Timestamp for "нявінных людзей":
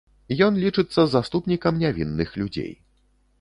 1.83-2.73